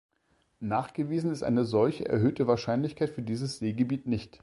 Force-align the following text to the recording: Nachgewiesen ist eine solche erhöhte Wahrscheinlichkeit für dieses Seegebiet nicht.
Nachgewiesen 0.61 1.29
ist 1.31 1.43
eine 1.43 1.63
solche 1.63 2.09
erhöhte 2.09 2.47
Wahrscheinlichkeit 2.47 3.11
für 3.11 3.21
dieses 3.21 3.59
Seegebiet 3.59 4.07
nicht. 4.07 4.39